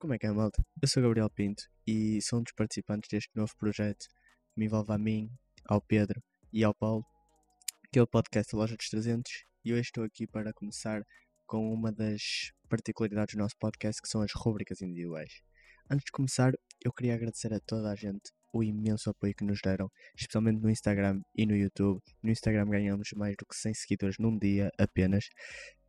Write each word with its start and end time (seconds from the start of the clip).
Como 0.00 0.14
é 0.14 0.18
que 0.18 0.26
é, 0.26 0.30
malta? 0.30 0.64
Eu 0.80 0.86
sou 0.86 1.02
Gabriel 1.02 1.28
Pinto 1.28 1.64
e 1.84 2.22
sou 2.22 2.38
um 2.38 2.42
dos 2.44 2.52
participantes 2.52 3.08
deste 3.10 3.30
novo 3.34 3.52
projeto 3.58 4.06
que 4.06 4.60
me 4.60 4.66
envolve 4.66 4.92
a 4.92 4.96
mim, 4.96 5.28
ao 5.64 5.80
Pedro 5.80 6.22
e 6.52 6.62
ao 6.62 6.72
Paulo, 6.72 7.04
que 7.92 7.98
é 7.98 8.02
o 8.02 8.06
podcast 8.06 8.54
Loja 8.54 8.76
dos 8.76 8.88
300. 8.88 9.28
E 9.64 9.72
hoje 9.72 9.82
estou 9.82 10.04
aqui 10.04 10.24
para 10.24 10.52
começar 10.52 11.02
com 11.48 11.74
uma 11.74 11.90
das 11.90 12.52
particularidades 12.68 13.34
do 13.34 13.40
nosso 13.40 13.56
podcast, 13.58 14.00
que 14.00 14.06
são 14.06 14.22
as 14.22 14.30
rubricas 14.32 14.80
individuais. 14.82 15.42
Antes 15.90 16.04
de 16.04 16.12
começar, 16.12 16.52
eu 16.84 16.92
queria 16.92 17.14
agradecer 17.14 17.52
a 17.52 17.58
toda 17.58 17.90
a 17.90 17.96
gente 17.96 18.30
o 18.52 18.62
imenso 18.62 19.10
apoio 19.10 19.34
que 19.34 19.44
nos 19.44 19.58
deram, 19.60 19.90
especialmente 20.16 20.62
no 20.62 20.70
Instagram 20.70 21.20
e 21.34 21.44
no 21.44 21.56
YouTube. 21.56 22.00
No 22.22 22.30
Instagram 22.30 22.68
ganhamos 22.68 23.08
mais 23.16 23.34
do 23.36 23.44
que 23.44 23.56
100 23.56 23.74
seguidores 23.74 24.16
num 24.20 24.38
dia 24.38 24.70
apenas, 24.78 25.28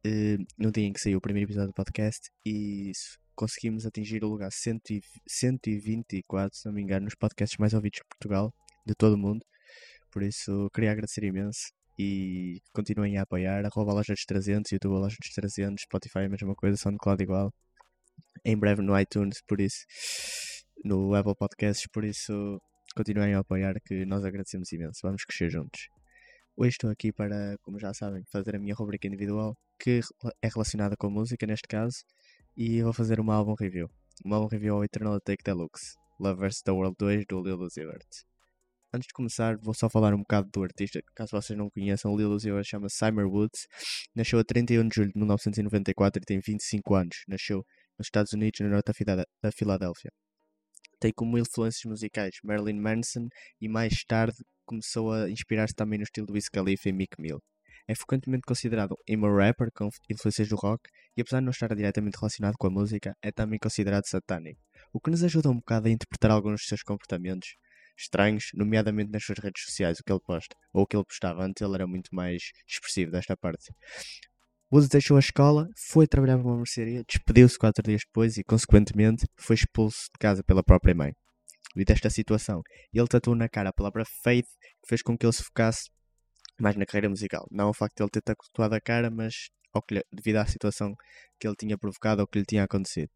eh, 0.04 0.38
no 0.58 0.72
dia 0.72 0.88
em 0.88 0.94
que 0.94 1.00
saiu 1.00 1.20
o 1.20 1.22
primeiro 1.22 1.46
episódio 1.46 1.70
do 1.70 1.76
podcast, 1.76 2.32
e 2.44 2.92
conseguimos 3.40 3.86
atingir 3.86 4.22
o 4.22 4.28
lugar 4.28 4.52
124, 4.52 6.58
se 6.58 6.66
não 6.66 6.74
me 6.74 6.82
engano, 6.82 7.06
nos 7.06 7.16
podcasts 7.16 7.58
mais 7.58 7.74
ouvidos 7.74 8.00
de 8.00 8.06
Portugal, 8.10 8.54
de 8.86 8.94
todo 8.94 9.14
o 9.14 9.18
mundo. 9.18 9.46
Por 10.12 10.24
isso, 10.24 10.70
queria 10.74 10.92
agradecer 10.92 11.24
imenso 11.24 11.72
e 11.98 12.62
continuem 12.74 13.18
a 13.18 13.22
apoiar. 13.22 13.66
Arroba 13.66 13.94
loja 13.94 14.14
dos 14.14 14.26
300, 14.26 14.74
YouTube 14.74 14.92
loja 14.92 15.16
dos 15.22 15.34
300, 15.34 15.84
Spotify 15.84 16.26
a 16.26 16.30
mesma 16.30 16.54
coisa, 16.54 16.76
SoundCloud 16.76 17.24
igual. 17.24 17.54
Em 18.44 18.58
breve 18.58 18.82
no 18.82 19.00
iTunes, 19.00 19.42
por 19.48 19.62
isso, 19.62 19.86
no 20.84 21.16
Apple 21.16 21.36
Podcasts, 21.36 21.88
por 21.88 22.04
isso, 22.04 22.62
continuem 22.94 23.36
a 23.36 23.40
apoiar 23.40 23.80
que 23.86 24.06
nós 24.06 24.26
agradecemos 24.26 24.70
imenso. 24.74 25.00
Vamos 25.02 25.24
crescer 25.24 25.50
juntos. 25.50 25.88
Hoje 26.58 26.72
estou 26.72 26.90
aqui 26.90 27.14
para, 27.14 27.58
como 27.62 27.80
já 27.80 27.94
sabem, 27.94 28.22
fazer 28.30 28.58
a 28.58 28.60
minha 28.60 28.76
rubrica 28.76 29.08
individual, 29.08 29.58
que 29.80 30.02
é 30.42 30.50
relacionada 30.50 30.98
com 30.98 31.10
música 31.10 31.48
neste 31.48 31.70
caso, 31.70 32.04
e 32.56 32.82
vou 32.82 32.94
fazer 32.94 33.20
uma 33.20 33.36
álbum 33.36 33.54
review. 33.54 33.90
Uma 34.24 34.38
álbum 34.38 34.48
review 34.48 34.76
ao 34.76 34.84
Eternal 34.84 35.20
Take 35.22 35.44
Deluxe, 35.44 35.96
Love 36.20 36.42
vs. 36.42 36.62
The 36.62 36.72
World 36.72 36.96
2 36.98 37.26
do 37.28 37.42
Lil 37.42 37.60
Uzi 37.60 37.86
Vert. 37.86 38.08
Antes 38.94 39.08
de 39.08 39.14
começar, 39.14 39.58
vou 39.58 39.74
só 39.74 39.90
falar 39.90 40.14
um 40.14 40.20
bocado 40.20 40.50
do 40.52 40.64
artista, 40.64 41.02
caso 41.16 41.32
vocês 41.32 41.58
não 41.58 41.70
conheçam, 41.70 42.16
Lil 42.18 42.32
Uzi 42.32 42.52
Vert 42.52 42.66
chama 42.66 42.90
Summer 42.90 43.28
Woods, 43.28 43.68
nasceu 44.16 44.40
a 44.40 44.44
31 44.44 44.88
de 44.88 44.96
julho 44.96 45.12
de 45.12 45.18
1994 45.18 46.22
e 46.22 46.26
tem 46.26 46.40
25 46.40 46.96
anos, 46.96 47.24
nasceu 47.28 47.64
nos 47.98 48.08
Estados 48.08 48.34
Unidos, 48.34 48.60
no 48.62 48.70
norte 48.70 48.92
da 49.42 49.52
Filadélfia. 49.52 50.12
Tem 51.00 51.14
como 51.14 51.38
influências 51.38 51.86
musicais 51.86 52.36
Marilyn 52.44 52.80
Manson 52.80 53.28
e 53.62 53.70
mais 53.70 54.04
tarde 54.06 54.38
começou 54.66 55.14
a 55.14 55.30
inspirar-se 55.30 55.74
também 55.74 55.98
no 55.98 56.04
estilo 56.04 56.28
do 56.28 56.34
Wiz 56.34 56.50
Khalifa 56.50 56.90
e 56.90 56.94
Mick 56.94 57.20
Mill. 57.20 57.40
É 57.90 57.96
frequentemente 57.96 58.44
considerado 58.46 58.96
emo 59.08 59.36
rapper 59.36 59.70
com 59.74 59.90
influências 60.08 60.48
do 60.48 60.56
rock 60.56 60.88
e 61.18 61.22
apesar 61.22 61.40
de 61.40 61.46
não 61.46 61.50
estar 61.50 61.74
diretamente 61.74 62.20
relacionado 62.20 62.54
com 62.56 62.68
a 62.68 62.70
música, 62.70 63.16
é 63.20 63.32
também 63.32 63.58
considerado 63.58 64.06
satânico, 64.06 64.62
o 64.94 65.00
que 65.00 65.10
nos 65.10 65.24
ajuda 65.24 65.50
um 65.50 65.56
bocado 65.56 65.88
a 65.88 65.90
interpretar 65.90 66.30
alguns 66.30 66.62
dos 66.62 66.68
seus 66.68 66.84
comportamentos 66.84 67.56
estranhos, 67.98 68.52
nomeadamente 68.54 69.10
nas 69.10 69.24
suas 69.24 69.40
redes 69.40 69.64
sociais, 69.64 69.98
o 69.98 70.04
que 70.04 70.12
ele 70.12 70.22
posta, 70.24 70.56
ou 70.72 70.84
o 70.84 70.86
que 70.86 70.96
ele 70.96 71.04
postava 71.04 71.44
antes, 71.44 71.64
ele 71.64 71.74
era 71.74 71.88
muito 71.88 72.14
mais 72.14 72.52
expressivo 72.68 73.10
desta 73.10 73.36
parte. 73.36 73.74
Woods 74.72 74.88
deixou 74.88 75.18
a 75.18 75.20
escola, 75.20 75.68
foi 75.90 76.06
trabalhar 76.06 76.38
para 76.38 76.46
uma 76.46 76.58
mercearia, 76.58 77.04
despediu-se 77.10 77.58
quatro 77.58 77.82
dias 77.82 78.02
depois 78.06 78.38
e, 78.38 78.44
consequentemente, 78.44 79.26
foi 79.36 79.56
expulso 79.56 79.98
de 80.14 80.20
casa 80.20 80.44
pela 80.44 80.64
própria 80.64 80.94
mãe. 80.94 81.12
Devido 81.74 81.90
a 81.90 81.94
esta 81.94 82.12
situação, 82.12 82.62
ele 82.94 83.08
tatuou 83.08 83.36
na 83.36 83.50
cara 83.50 83.70
a 83.70 83.74
palavra 83.74 84.04
faith, 84.22 84.46
que 84.84 84.90
fez 84.90 85.02
com 85.02 85.18
que 85.18 85.26
ele 85.26 85.34
se 85.34 85.44
focasse 85.44 85.90
mais 86.60 86.76
na 86.76 86.86
carreira 86.86 87.10
musical. 87.10 87.48
Não 87.52 87.70
o 87.70 87.74
facto 87.74 87.98
de 87.98 88.04
ele 88.04 88.10
ter 88.10 88.22
tatuado 88.22 88.76
a 88.76 88.82
cara, 88.82 89.10
mas 89.10 89.50
lhe, 89.92 90.04
devido 90.12 90.38
à 90.38 90.46
situação 90.46 90.96
que 91.40 91.48
ele 91.48 91.56
tinha 91.56 91.78
provocado 91.78 92.22
ou 92.22 92.28
que 92.28 92.40
lhe 92.40 92.46
tinha 92.46 92.64
acontecido. 92.64 93.10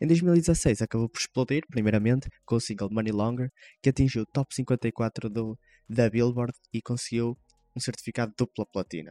Em 0.00 0.06
2016 0.06 0.80
acabou 0.82 1.08
por 1.08 1.18
explodir, 1.18 1.64
primeiramente, 1.68 2.28
com 2.44 2.56
o 2.56 2.60
single 2.60 2.88
Money 2.90 3.12
Longer, 3.12 3.50
que 3.82 3.88
atingiu 3.88 4.22
o 4.22 4.26
top 4.26 4.54
54 4.54 5.28
do, 5.28 5.58
da 5.88 6.08
Billboard 6.08 6.52
e 6.72 6.80
conseguiu 6.80 7.36
um 7.74 7.80
certificado 7.80 8.32
dupla 8.36 8.64
platina. 8.66 9.10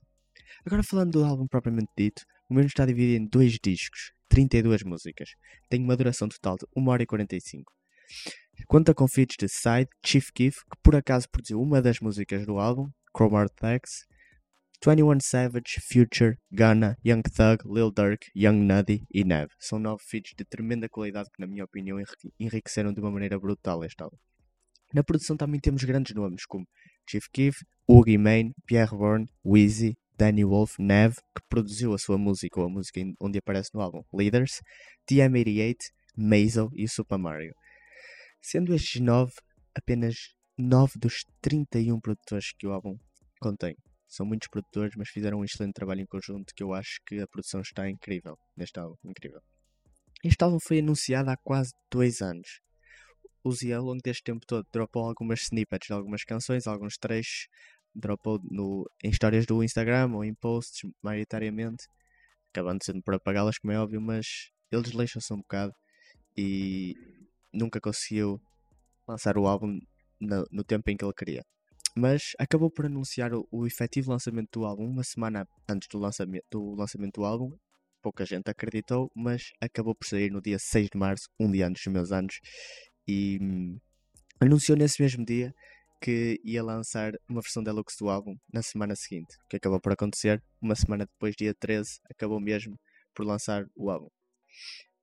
Agora 0.66 0.84
falando 0.84 1.12
do 1.12 1.26
álbum 1.26 1.46
propriamente 1.48 1.92
dito, 1.98 2.24
o 2.50 2.54
mesmo 2.54 2.68
está 2.68 2.86
dividido 2.86 3.24
em 3.24 3.28
dois 3.28 3.58
discos, 3.62 4.12
32 4.30 4.84
músicas, 4.84 5.30
tem 5.70 5.84
uma 5.84 5.98
duração 5.98 6.30
total 6.30 6.56
de 6.56 6.66
1 6.76 6.88
hora 6.88 7.04
e 7.04 7.06
45. 7.06 7.72
Conta 8.68 8.94
com 8.94 9.08
feats 9.08 9.36
de 9.38 9.48
Side, 9.50 9.90
Chief 10.06 10.30
Keef, 10.34 10.58
que 10.64 10.78
por 10.82 10.96
acaso 10.96 11.28
produziu 11.30 11.62
uma 11.62 11.82
das 11.82 12.00
músicas 12.00 12.46
do 12.46 12.58
álbum, 12.58 12.90
Chromart 13.18 13.52
Tax, 13.56 14.06
21 14.86 15.20
Savage, 15.22 15.82
Future, 15.82 16.38
Gunna, 16.52 16.96
Young 17.04 17.24
Thug, 17.24 17.64
Lil 17.66 17.92
Durk, 17.92 18.28
Young 18.36 18.68
Nuddy 18.68 19.08
e 19.12 19.24
Nev. 19.24 19.50
São 19.60 19.80
nove 19.80 20.04
feats 20.08 20.34
de 20.38 20.46
tremenda 20.46 20.88
qualidade 20.88 21.28
que, 21.34 21.42
na 21.42 21.48
minha 21.48 21.66
opinião, 21.66 21.98
enriqueceram 22.40 22.94
de 22.94 23.02
uma 23.02 23.10
maneira 23.10 23.40
brutal 23.40 23.84
este 23.84 24.04
álbum. 24.04 24.18
Na 24.94 25.04
produção 25.04 25.36
também 25.36 25.60
temos 25.60 25.84
grandes 25.84 26.14
nomes 26.14 26.46
como 26.46 26.68
Chief 27.10 27.26
Keef, 27.34 27.58
Oogie 27.90 28.20
Mane, 28.20 28.54
Pierre 28.68 28.96
Bourne, 28.96 29.28
Wheezy, 29.44 29.98
Danny 30.16 30.46
Wolf, 30.46 30.78
Nev, 30.78 31.16
que 31.36 31.42
produziu 31.50 31.96
a 31.96 31.98
sua 31.98 32.20
música 32.20 32.60
ou 32.60 32.68
a 32.68 32.70
música 32.70 33.02
onde 33.20 33.40
aparece 33.40 33.72
no 33.74 33.82
álbum, 33.82 34.04
Leaders, 34.14 34.62
TM88, 35.10 35.78
Mazo 36.16 36.70
e 36.76 36.88
Super 36.88 37.18
Mario. 37.18 37.56
Sendo 38.40 38.76
estes 38.76 39.02
nove 39.02 39.34
apenas 39.76 40.37
9 40.58 40.94
dos 40.98 41.24
31 41.40 42.00
produtores 42.00 42.52
que 42.58 42.66
o 42.66 42.72
álbum 42.72 42.98
contém. 43.40 43.76
São 44.08 44.26
muitos 44.26 44.48
produtores, 44.48 44.96
mas 44.98 45.10
fizeram 45.10 45.40
um 45.40 45.44
excelente 45.44 45.74
trabalho 45.74 46.02
em 46.02 46.06
conjunto 46.06 46.54
que 46.56 46.64
eu 46.64 46.74
acho 46.74 47.00
que 47.06 47.20
a 47.20 47.28
produção 47.28 47.62
está 47.62 47.88
incrível 47.90 48.38
neste 48.56 48.80
álbum. 48.80 48.96
Incrível. 49.06 49.42
Este 50.24 50.44
álbum 50.44 50.60
foi 50.60 50.80
anunciado 50.80 51.30
há 51.30 51.38
quase 51.38 51.72
dois 51.92 52.22
anos. 52.22 52.60
O 53.44 53.52
Zia, 53.52 53.78
ao 53.78 53.84
longo 53.84 54.02
deste 54.04 54.24
tempo 54.24 54.46
todo, 54.48 54.66
dropou 54.74 55.08
algumas 55.08 55.42
snippets 55.42 55.88
de 55.88 55.94
algumas 55.94 56.24
canções, 56.24 56.66
alguns 56.66 56.98
trechos, 56.98 57.48
dropou 57.94 58.40
no, 58.50 58.90
em 59.04 59.10
histórias 59.10 59.46
do 59.46 59.64
Instagram 59.64 60.12
ou 60.14 60.24
em 60.24 60.34
posts, 60.34 60.90
maioritariamente, 61.04 61.86
acabando 62.52 62.84
sendo 62.84 63.04
por 63.04 63.14
apagá-las, 63.14 63.60
como 63.60 63.74
é 63.74 63.80
óbvio, 63.80 64.02
mas 64.02 64.50
ele 64.72 64.82
desleixou-se 64.82 65.32
um 65.32 65.38
bocado 65.38 65.74
e 66.36 66.96
nunca 67.54 67.80
conseguiu 67.80 68.42
lançar 69.08 69.38
o 69.38 69.46
álbum 69.46 69.80
no, 70.20 70.46
no 70.52 70.64
tempo 70.64 70.90
em 70.90 70.98
que 70.98 71.06
ele 71.06 71.14
queria 71.14 71.44
mas 71.98 72.34
acabou 72.38 72.70
por 72.70 72.86
anunciar 72.86 73.34
o, 73.34 73.48
o 73.52 73.66
efetivo 73.66 74.12
lançamento 74.12 74.60
do 74.60 74.66
álbum 74.66 74.86
uma 74.86 75.04
semana 75.04 75.48
antes 75.68 75.88
do 75.90 75.98
lançamento, 75.98 76.46
do 76.52 76.76
lançamento 76.76 77.16
do 77.16 77.26
álbum. 77.26 77.58
Pouca 78.04 78.24
gente 78.24 78.50
acreditou, 78.50 79.12
mas 79.16 79.52
acabou 79.60 79.96
por 79.96 80.08
sair 80.08 80.32
no 80.32 80.40
dia 80.40 80.60
6 80.60 80.90
de 80.92 80.98
março, 80.98 81.28
um 81.40 81.52
dia 81.52 81.68
antes 81.68 81.84
dos 81.84 81.92
meus 81.92 82.12
anos, 82.12 82.40
e 83.08 83.40
hum, 83.42 83.80
anunciou 84.40 84.78
nesse 84.78 85.02
mesmo 85.02 85.26
dia 85.26 85.52
que 86.00 86.40
ia 86.44 86.64
lançar 86.64 87.14
uma 87.28 87.42
versão 87.42 87.64
deluxe 87.64 87.98
do 88.00 88.10
álbum 88.10 88.38
na 88.54 88.62
semana 88.62 88.96
seguinte. 88.96 89.36
O 89.46 89.48
que 89.50 89.58
acabou 89.58 89.82
por 89.82 89.92
acontecer, 89.92 90.42
uma 90.62 90.76
semana 90.76 91.08
depois, 91.08 91.36
dia 91.36 91.56
13, 91.56 92.00
acabou 92.12 92.40
mesmo 92.40 92.80
por 93.16 93.26
lançar 93.26 93.66
o 93.76 93.90
álbum. 93.90 94.10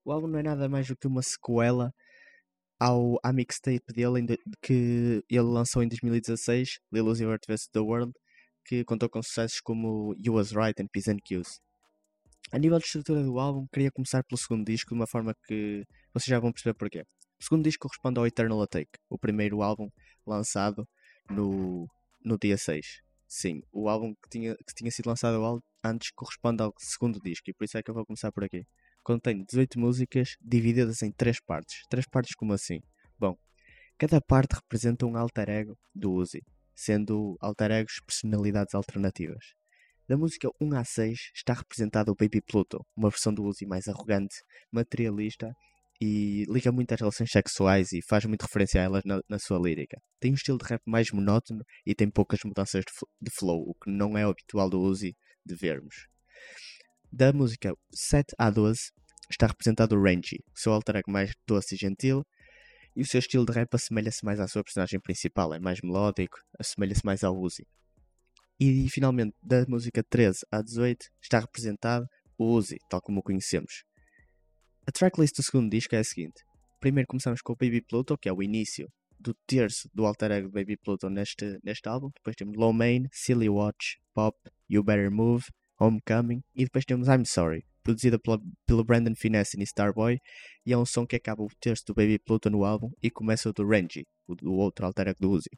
O 0.05 0.13
álbum 0.13 0.29
não 0.29 0.39
é 0.39 0.43
nada 0.45 0.69
mais 0.69 0.87
do 0.87 0.97
que 0.97 1.09
uma 1.09 1.23
sequela 1.23 1.93
ao, 2.79 3.19
à 3.23 3.33
mixtape 3.33 3.93
dele 3.93 4.39
que 4.63 5.23
ele 5.29 5.41
lançou 5.43 5.83
em 5.83 5.89
2016, 5.89 6.79
Lil 6.93 7.07
Uzi 7.07 7.25
Vert 7.25 7.43
vs. 7.47 7.69
The 7.73 7.81
World, 7.81 8.13
que 8.65 8.85
contou 8.85 9.09
com 9.09 9.23
sucessos 9.23 9.61
como 9.61 10.15
You 10.25 10.35
Was 10.35 10.53
Right 10.53 10.81
and 10.83 10.87
Peace 10.93 11.11
and 11.11 11.19
Cues. 11.27 11.61
A 12.53 12.59
nível 12.59 12.79
de 12.79 12.85
estrutura 12.85 13.23
do 13.23 13.39
álbum, 13.39 13.67
queria 13.73 13.91
começar 13.91 14.23
pelo 14.25 14.39
segundo 14.39 14.65
disco 14.65 14.91
de 14.91 14.95
uma 14.95 15.07
forma 15.07 15.35
que 15.47 15.85
vocês 16.13 16.27
já 16.27 16.39
vão 16.39 16.53
perceber 16.53 16.75
porquê. 16.75 17.03
O 17.41 17.43
segundo 17.43 17.65
disco 17.65 17.89
corresponde 17.89 18.19
ao 18.19 18.27
Eternal 18.27 18.61
Attack, 18.63 18.89
o 19.09 19.19
primeiro 19.19 19.63
álbum 19.63 19.89
lançado 20.27 20.87
no, 21.31 21.89
no 22.25 22.39
dia 22.39 22.57
6. 22.57 23.03
Sim, 23.27 23.63
o 23.73 23.89
álbum 23.89 24.15
que 24.15 24.29
tinha, 24.31 24.55
que 24.55 24.75
tinha 24.75 24.91
sido 24.91 25.09
lançado 25.09 25.63
antes 25.83 26.11
corresponde 26.13 26.63
ao 26.63 26.73
segundo 26.79 27.19
disco, 27.21 27.51
e 27.51 27.55
por 27.55 27.65
isso 27.65 27.77
é 27.77 27.83
que 27.83 27.91
eu 27.91 27.95
vou 27.95 28.07
começar 28.07 28.31
por 28.31 28.45
aqui 28.45 28.65
contém 29.05 29.45
18 29.45 29.79
músicas 29.79 30.37
divididas 30.41 31.03
em 31.03 31.13
três 31.13 31.39
partes. 31.41 31.83
Três 31.89 32.07
partes 32.07 32.35
como 32.35 32.55
assim? 32.55 32.81
Bom, 33.19 33.37
cada 33.99 34.21
parte 34.21 34.55
representa 34.55 35.07
um 35.07 35.17
alter 35.17 35.51
ego 35.51 35.79
do 35.95 36.13
Uzi, 36.13 36.43
sendo 36.75 37.37
alter 37.41 37.71
egos 37.71 38.01
personalidades 38.05 38.75
alternativas. 38.75 39.45
Da 40.09 40.17
música 40.17 40.49
1 40.61 40.75
a 40.75 40.85
6 40.85 41.19
está 41.35 41.53
representado 41.53 42.13
o 42.13 42.17
Baby 42.17 42.41
Pluto, 42.41 42.85
uma 42.97 43.11
versão 43.11 43.33
do 43.33 43.45
Uzi 43.45 43.67
mais 43.67 43.87
arrogante, 43.89 44.37
materialista 44.73 45.55
e 46.01 46.45
liga 46.49 46.73
muito 46.73 46.93
às 46.93 47.01
relações 47.01 47.31
sexuais 47.31 47.93
e 47.93 48.03
faz 48.03 48.25
muito 48.25 48.43
referência 48.43 48.81
a 48.81 48.85
elas 48.85 49.03
na, 49.05 49.21
na, 49.29 49.39
sua 49.39 49.59
lírica. 49.59 49.99
Tem 50.19 50.33
um 50.33 50.35
estilo 50.35 50.59
de 50.59 50.65
rap 50.65 50.83
mais 50.87 51.11
monótono 51.11 51.63
e 51.87 51.95
tem 51.95 52.11
poucas 52.11 52.41
mudanças 52.45 52.85
de, 52.85 52.93
de 53.21 53.31
flow, 53.31 53.63
o 53.69 53.75
que 53.75 53.91
não 53.91 54.17
é 54.19 54.25
habitual 54.25 54.69
do 54.69 54.81
Uzi 54.81 55.17
de 55.45 55.55
vermos. 55.55 56.07
Da 57.17 57.33
música 57.33 57.73
7 57.93 58.35
a 58.37 58.51
12 58.51 58.91
está 59.31 59.47
representado 59.47 59.95
o 59.95 60.03
o 60.03 60.59
seu 60.59 60.73
alter 60.73 60.97
ego 60.97 61.13
mais 61.13 61.33
doce 61.47 61.77
e 61.77 61.79
gentil, 61.79 62.27
e 62.97 63.03
o 63.03 63.07
seu 63.07 63.21
estilo 63.21 63.47
de 63.47 63.53
rap 63.53 63.73
assemelha-se 63.73 64.25
mais 64.25 64.41
à 64.41 64.49
sua 64.49 64.65
personagem 64.65 64.99
principal, 64.99 65.55
é 65.55 65.61
mais 65.61 65.81
melódico, 65.81 66.37
assemelha-se 66.59 67.07
mais 67.07 67.23
ao 67.23 67.39
Uzi. 67.39 67.65
E 68.59 68.89
finalmente, 68.91 69.33
da 69.41 69.65
música 69.69 70.03
13 70.03 70.41
a 70.51 70.61
18 70.61 71.07
está 71.23 71.39
representado 71.39 72.05
o 72.37 72.47
Uzi, 72.47 72.79
tal 72.91 73.01
como 73.01 73.21
o 73.21 73.23
conhecemos. 73.23 73.85
a 74.85 74.91
tracklist 74.91 75.37
do 75.37 75.45
segundo 75.45 75.71
disco 75.71 75.95
é 75.95 76.01
a 76.01 76.05
seguinte. 76.05 76.43
Primeiro 76.81 77.07
começamos 77.07 77.41
com 77.43 77.53
o 77.53 77.57
Baby 77.57 77.81
Pluto, 77.81 78.19
que 78.19 78.29
é 78.29 78.33
o 78.33 78.43
início 78.43 78.89
do 79.21 79.33
terço 79.47 79.89
do 79.95 80.05
alter 80.05 80.33
ego 80.33 80.51
Baby 80.51 80.77
Pluto 80.79 81.09
neste, 81.09 81.61
neste 81.63 81.89
álbum. 81.89 82.11
Depois 82.13 82.35
temos 82.35 82.57
Low 82.57 82.73
Main, 82.73 83.05
Silly 83.13 83.49
Watch, 83.49 84.01
Pop, 84.13 84.37
You 84.69 84.83
Better 84.83 85.13
Move, 85.13 85.45
Homecoming. 85.85 86.43
E 86.55 86.65
depois 86.65 86.85
temos 86.85 87.09
I'm 87.09 87.25
Sorry, 87.25 87.65
produzida 87.83 88.19
pela, 88.19 88.41
pelo 88.67 88.85
Brandon 88.85 89.15
Finesse 89.15 89.59
e 89.61 89.63
Starboy. 89.63 90.19
E 90.67 90.73
é 90.73 90.79
um 90.79 90.87
som 90.87 91.07
que 91.07 91.17
acaba 91.17 91.43
o 91.43 91.49
terço 91.61 91.85
do 91.87 91.95
Baby 91.95 92.19
Pluto 92.19 92.51
no 92.51 92.65
álbum 92.65 92.91
e 93.03 93.11
começa 93.11 93.49
o 93.49 93.53
do 93.53 93.67
Renji, 93.67 94.07
o, 94.27 94.35
o 94.49 94.57
outro 94.57 94.87
alter 94.87 95.09
ego 95.09 95.21
do 95.21 95.31
Uzi. 95.31 95.51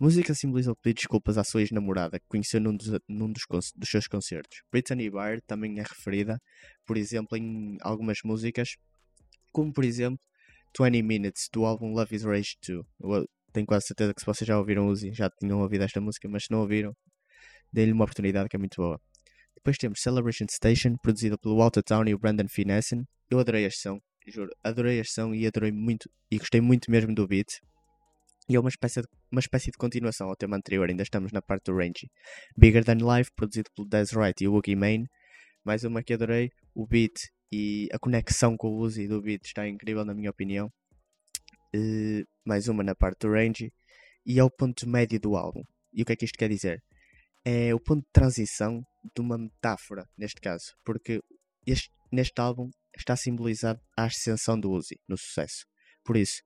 A 0.00 0.04
música 0.04 0.34
simboliza 0.34 0.72
o 0.72 0.76
pedido 0.76 0.96
de 0.96 1.00
desculpas 1.02 1.38
à 1.38 1.44
sua 1.44 1.60
ex-namorada, 1.60 2.18
que 2.18 2.26
conheceu 2.28 2.60
num, 2.60 2.76
dos, 2.76 2.88
num 3.08 3.30
dos, 3.30 3.44
dos, 3.74 3.88
seus 3.88 4.06
concertos. 4.06 4.62
Brittany 4.70 5.10
Byrd 5.10 5.42
também 5.46 5.78
é 5.78 5.82
referida, 5.82 6.38
por 6.86 6.96
exemplo, 6.96 7.36
em 7.36 7.76
algumas 7.80 8.18
músicas, 8.24 8.76
como 9.52 9.72
por 9.72 9.84
exemplo 9.84 10.18
20 10.78 11.02
Minutes, 11.02 11.48
do 11.52 11.64
álbum 11.64 11.92
Love 11.92 12.14
is 12.14 12.24
Rage 12.24 12.56
2. 12.66 12.84
Eu 13.00 13.26
tenho 13.52 13.66
quase 13.66 13.86
certeza 13.86 14.12
que 14.12 14.20
se 14.20 14.26
vocês 14.26 14.46
já 14.46 14.58
ouviram 14.58 14.88
Uzi, 14.88 15.12
já 15.12 15.30
tinham 15.30 15.60
ouvido 15.60 15.84
esta 15.84 16.00
música, 16.00 16.28
mas 16.28 16.44
se 16.44 16.50
não 16.50 16.60
ouviram, 16.60 16.92
deem-lhe 17.72 17.92
uma 17.92 18.04
oportunidade 18.04 18.48
que 18.48 18.56
é 18.56 18.58
muito 18.58 18.76
boa. 18.76 19.00
Depois 19.64 19.78
temos 19.78 20.02
Celebration 20.02 20.44
Station, 20.50 20.94
produzido 20.98 21.38
pelo 21.38 21.56
Walter 21.56 21.82
Town 21.82 22.06
e 22.06 22.12
o 22.12 22.18
Brandon 22.18 22.46
Finessen. 22.46 23.02
Eu 23.30 23.38
adorei 23.38 23.64
a 23.64 23.70
som, 23.70 23.98
juro, 24.26 24.50
adorei 24.62 25.00
a 25.00 25.04
som 25.06 25.32
e 25.32 25.46
adorei 25.46 25.72
muito, 25.72 26.06
e 26.30 26.36
gostei 26.36 26.60
muito 26.60 26.90
mesmo 26.90 27.14
do 27.14 27.26
beat. 27.26 27.48
E 28.46 28.56
é 28.56 28.60
uma 28.60 28.68
espécie, 28.68 29.00
de, 29.00 29.08
uma 29.32 29.40
espécie 29.40 29.70
de 29.70 29.78
continuação 29.78 30.28
ao 30.28 30.36
tema 30.36 30.58
anterior, 30.58 30.86
ainda 30.86 31.02
estamos 31.02 31.32
na 31.32 31.40
parte 31.40 31.64
do 31.64 31.78
Rangy. 31.78 32.10
Bigger 32.54 32.84
Than 32.84 32.98
Life, 32.98 33.30
produzido 33.34 33.70
pelo 33.74 33.88
Dez 33.88 34.12
Wright 34.12 34.44
e 34.44 34.48
o 34.48 34.52
Wookie 34.52 34.76
Main. 34.76 35.06
Mais 35.64 35.82
uma 35.82 36.02
que 36.02 36.12
adorei, 36.12 36.50
o 36.74 36.86
beat 36.86 37.14
e 37.50 37.88
a 37.90 37.98
conexão 37.98 38.58
com 38.58 38.68
o 38.68 38.76
Uzi 38.76 39.08
do 39.08 39.22
beat 39.22 39.46
está 39.46 39.66
incrível 39.66 40.04
na 40.04 40.12
minha 40.12 40.28
opinião. 40.28 40.70
Uh, 41.74 42.22
mais 42.44 42.68
uma 42.68 42.84
na 42.84 42.94
parte 42.94 43.20
do 43.20 43.32
Rangy. 43.32 43.72
E 44.26 44.38
é 44.38 44.44
o 44.44 44.50
ponto 44.50 44.86
médio 44.86 45.18
do 45.18 45.36
álbum. 45.36 45.62
E 45.90 46.02
o 46.02 46.04
que 46.04 46.12
é 46.12 46.16
que 46.16 46.26
isto 46.26 46.36
quer 46.36 46.50
dizer? 46.50 46.82
É 47.44 47.74
o 47.74 47.80
ponto 47.80 48.02
de 48.02 48.12
transição 48.12 48.82
de 49.14 49.20
uma 49.20 49.36
metáfora, 49.36 50.08
neste 50.16 50.40
caso. 50.40 50.72
Porque 50.84 51.20
este, 51.66 51.90
neste 52.10 52.40
álbum 52.40 52.70
está 52.96 53.16
simbolizado 53.16 53.80
a 53.96 54.04
ascensão 54.04 54.58
do 54.58 54.70
Uzi 54.70 54.98
no 55.08 55.16
sucesso. 55.16 55.66
Por 56.04 56.16
isso, 56.16 56.42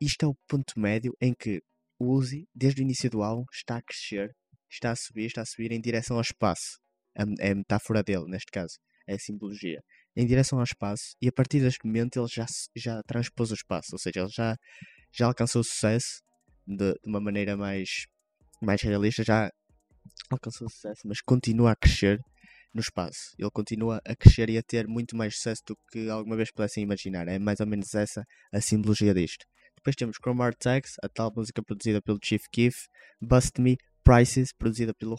isto 0.00 0.24
é 0.24 0.28
o 0.28 0.36
ponto 0.48 0.78
médio 0.78 1.16
em 1.20 1.34
que 1.34 1.62
o 1.98 2.12
Uzi, 2.12 2.48
desde 2.54 2.82
o 2.82 2.84
início 2.84 3.08
do 3.10 3.22
álbum, 3.22 3.44
está 3.52 3.76
a 3.76 3.82
crescer, 3.82 4.34
está 4.70 4.90
a 4.90 4.96
subir, 4.96 5.26
está 5.26 5.42
a 5.42 5.46
subir 5.46 5.72
em 5.72 5.80
direção 5.80 6.16
ao 6.16 6.22
espaço. 6.22 6.78
É 7.38 7.50
a 7.50 7.54
metáfora 7.54 8.02
dele, 8.02 8.24
neste 8.26 8.50
caso, 8.50 8.78
é 9.06 9.14
a 9.14 9.18
simbologia. 9.18 9.80
Em 10.16 10.26
direção 10.26 10.58
ao 10.58 10.64
espaço, 10.64 11.14
e 11.20 11.28
a 11.28 11.32
partir 11.32 11.60
deste 11.60 11.86
momento 11.86 12.18
ele 12.18 12.28
já, 12.28 12.46
já 12.76 13.02
transpôs 13.04 13.50
o 13.50 13.54
espaço, 13.54 13.90
ou 13.92 13.98
seja, 13.98 14.20
ele 14.20 14.28
já, 14.28 14.56
já 15.12 15.26
alcançou 15.26 15.60
o 15.60 15.64
sucesso 15.64 16.22
de, 16.66 16.92
de 16.92 17.08
uma 17.08 17.20
maneira 17.20 17.56
mais, 17.56 18.06
mais 18.60 18.82
realista, 18.82 19.22
já 19.22 19.50
alcançou 20.30 20.68
sucesso, 20.68 21.02
mas 21.06 21.20
continua 21.20 21.72
a 21.72 21.76
crescer 21.76 22.20
no 22.74 22.80
espaço. 22.80 23.34
Ele 23.38 23.50
continua 23.50 24.00
a 24.04 24.16
crescer 24.16 24.48
e 24.48 24.58
a 24.58 24.62
ter 24.62 24.86
muito 24.86 25.16
mais 25.16 25.36
sucesso 25.36 25.62
do 25.66 25.76
que 25.90 26.08
alguma 26.08 26.36
vez 26.36 26.50
pudessem 26.50 26.82
imaginar. 26.82 27.28
É 27.28 27.38
mais 27.38 27.60
ou 27.60 27.66
menos 27.66 27.94
essa 27.94 28.24
a 28.52 28.60
simbologia 28.60 29.12
disto. 29.14 29.44
Depois 29.76 29.96
temos 29.96 30.16
Chromart 30.16 30.56
Tags, 30.58 30.94
a 31.02 31.08
tal 31.08 31.32
música 31.34 31.62
produzida 31.62 32.00
pelo 32.00 32.18
Chief 32.22 32.42
Keef, 32.52 32.86
Bust 33.20 33.60
Me, 33.60 33.76
Prices, 34.04 34.52
produzida 34.52 34.94
pelo 34.94 35.16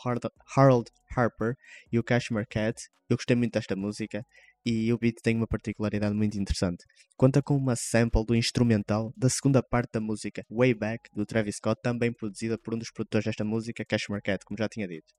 Harold 0.55 0.89
Harper 1.15 1.55
e 1.91 1.99
o 1.99 2.03
Cashmere 2.03 2.47
Cat. 2.47 2.81
Eu 3.09 3.17
gostei 3.17 3.35
muito 3.35 3.53
desta 3.53 3.75
música 3.75 4.25
e 4.65 4.93
o 4.93 4.97
beat 4.97 5.17
tem 5.21 5.35
uma 5.35 5.47
particularidade 5.47 6.15
muito 6.15 6.39
interessante. 6.39 6.85
Conta 7.17 7.41
com 7.41 7.55
uma 7.55 7.75
sample 7.75 8.25
do 8.25 8.35
instrumental 8.35 9.13
da 9.15 9.29
segunda 9.29 9.61
parte 9.61 9.91
da 9.93 9.99
música 9.99 10.45
Way 10.49 10.73
Back 10.73 11.09
do 11.13 11.25
Travis 11.25 11.57
Scott, 11.57 11.81
também 11.81 12.13
produzida 12.13 12.57
por 12.57 12.73
um 12.73 12.77
dos 12.77 12.91
produtores 12.91 13.25
desta 13.25 13.43
música, 13.43 13.83
Cashmere 13.85 14.21
Cat, 14.21 14.45
como 14.45 14.57
já 14.57 14.69
tinha 14.69 14.87
dito. 14.87 15.13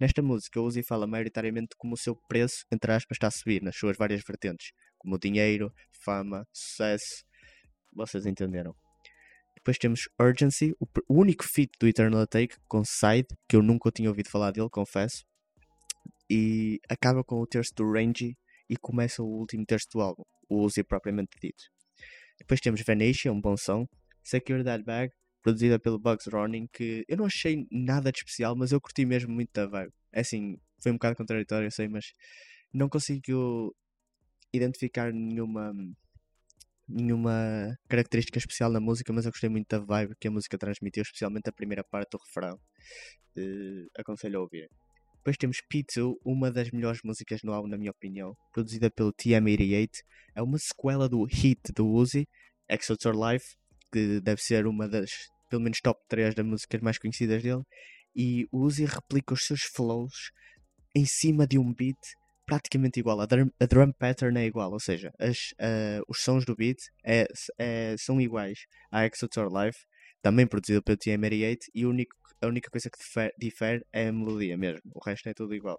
Nesta 0.00 0.22
música, 0.22 0.60
Uzi 0.60 0.82
fala 0.82 1.06
maioritariamente 1.06 1.76
como 1.76 1.94
o 1.94 1.96
seu 1.96 2.16
preço, 2.28 2.64
entre 2.72 2.92
aspas, 2.92 3.16
está 3.16 3.28
a 3.28 3.30
subir 3.30 3.62
nas 3.62 3.76
suas 3.76 3.96
várias 3.96 4.22
vertentes, 4.26 4.72
como 4.96 5.18
dinheiro, 5.18 5.72
fama, 6.04 6.44
sucesso. 6.52 7.24
Vocês 7.92 8.26
entenderam. 8.26 8.74
Depois 9.56 9.76
temos 9.76 10.08
Urgency, 10.20 10.72
o 10.80 11.20
único 11.20 11.44
feat 11.44 11.70
do 11.80 11.86
Eternal 11.88 12.26
Take 12.26 12.56
com 12.68 12.84
Side, 12.84 13.26
que 13.48 13.56
eu 13.56 13.62
nunca 13.62 13.90
tinha 13.90 14.08
ouvido 14.08 14.30
falar 14.30 14.52
dele, 14.52 14.68
confesso. 14.70 15.24
E 16.30 16.78
acaba 16.88 17.24
com 17.24 17.40
o 17.40 17.46
terço 17.46 17.72
do 17.74 17.90
Rangy 17.90 18.36
e 18.68 18.76
começa 18.76 19.22
o 19.22 19.26
último 19.26 19.64
terço 19.64 19.86
do 19.92 20.00
álbum, 20.00 20.22
o 20.48 20.62
Uzi 20.62 20.82
propriamente 20.84 21.38
dito. 21.40 21.64
Depois 22.38 22.60
temos 22.60 22.80
Venetia, 22.82 23.32
um 23.32 23.40
bom 23.40 23.56
som. 23.56 23.86
Secure 24.22 24.62
That 24.62 24.84
Bag, 24.84 25.12
produzida 25.42 25.78
pelo 25.78 25.98
Bugs 25.98 26.26
Running, 26.26 26.68
que 26.72 27.04
eu 27.08 27.16
não 27.16 27.24
achei 27.24 27.66
nada 27.70 28.12
de 28.12 28.18
especial, 28.18 28.54
mas 28.54 28.72
eu 28.72 28.80
curti 28.80 29.06
mesmo 29.06 29.32
muito 29.32 29.50
da 29.52 29.66
vibe. 29.66 29.92
É 30.12 30.20
assim, 30.20 30.58
foi 30.82 30.92
um 30.92 30.96
bocado 30.96 31.16
contraditório, 31.16 31.66
eu 31.66 31.70
sei, 31.70 31.88
mas 31.88 32.12
não 32.72 32.88
consigo 32.88 33.74
identificar 34.52 35.12
nenhuma 35.12 35.72
nenhuma 36.88 37.76
característica 37.86 38.38
especial 38.38 38.70
na 38.70 38.80
música, 38.80 39.12
mas 39.12 39.26
eu 39.26 39.30
gostei 39.30 39.50
muito 39.50 39.68
da 39.68 39.78
vibe 39.78 40.14
que 40.18 40.28
a 40.28 40.30
música 40.30 40.56
transmitiu, 40.56 41.02
especialmente 41.02 41.48
a 41.48 41.52
primeira 41.52 41.84
parte 41.84 42.12
do 42.12 42.18
refrão. 42.18 42.58
Uh, 43.36 43.86
aconselho 43.98 44.38
a 44.38 44.42
ouvir. 44.42 44.70
Depois 45.28 45.36
temos 45.36 45.58
P2, 45.70 46.14
uma 46.24 46.50
das 46.50 46.70
melhores 46.70 47.00
músicas 47.04 47.42
no 47.42 47.52
álbum, 47.52 47.68
na 47.68 47.76
minha 47.76 47.90
opinião, 47.90 48.34
produzida 48.50 48.90
pelo 48.90 49.12
TM88. 49.12 49.90
É 50.34 50.40
uma 50.40 50.56
sequela 50.56 51.06
do 51.06 51.22
hit 51.24 51.60
do 51.74 51.86
Uzi, 51.86 52.26
Exotor 52.66 53.12
Life, 53.14 53.44
que 53.92 54.22
deve 54.22 54.40
ser 54.40 54.66
uma 54.66 54.88
das, 54.88 55.10
pelo 55.50 55.60
menos, 55.60 55.82
top 55.82 56.00
3 56.08 56.34
das 56.34 56.46
músicas 56.46 56.80
mais 56.80 56.98
conhecidas 56.98 57.42
dele. 57.42 57.60
E 58.16 58.46
o 58.50 58.60
Uzi 58.60 58.86
replica 58.86 59.34
os 59.34 59.44
seus 59.44 59.60
flows 59.76 60.30
em 60.96 61.04
cima 61.04 61.46
de 61.46 61.58
um 61.58 61.74
beat 61.74 61.98
praticamente 62.46 62.98
igual. 62.98 63.20
A 63.20 63.26
drum, 63.26 63.50
a 63.60 63.66
drum 63.66 63.92
pattern 63.92 64.40
é 64.40 64.46
igual, 64.46 64.72
ou 64.72 64.80
seja, 64.80 65.12
as, 65.18 65.50
uh, 65.60 66.02
os 66.08 66.22
sons 66.22 66.46
do 66.46 66.56
beat 66.56 66.78
é, 67.04 67.26
é, 67.58 67.94
são 67.98 68.18
iguais 68.18 68.60
à 68.90 69.04
Exotor 69.04 69.52
Live, 69.52 69.76
também 70.22 70.46
produzido 70.46 70.82
pelo 70.82 70.96
TM88, 70.96 71.58
e 71.74 71.84
único, 71.84 72.16
a 72.40 72.46
única 72.46 72.70
coisa 72.70 72.90
que 72.90 72.98
difere, 72.98 73.32
difere 73.38 73.84
é 73.92 74.08
a 74.08 74.12
melodia 74.12 74.56
mesmo. 74.56 74.90
O 74.94 75.00
resto 75.04 75.28
é 75.28 75.34
tudo 75.34 75.54
igual. 75.54 75.78